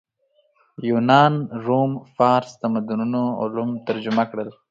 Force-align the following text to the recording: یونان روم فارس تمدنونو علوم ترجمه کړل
یونان 0.89 1.33
روم 1.65 1.91
فارس 2.15 2.49
تمدنونو 2.61 3.23
علوم 3.41 3.69
ترجمه 3.87 4.23
کړل 4.31 4.49